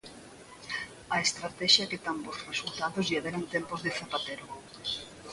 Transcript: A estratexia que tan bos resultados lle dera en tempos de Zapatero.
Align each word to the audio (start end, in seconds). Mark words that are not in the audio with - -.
A 1.15 1.17
estratexia 1.25 1.89
que 1.91 2.01
tan 2.05 2.17
bos 2.25 2.39
resultados 2.51 3.07
lle 3.09 3.23
dera 3.25 3.39
en 3.41 3.47
tempos 3.55 3.79
de 3.85 3.91
Zapatero. 3.99 4.45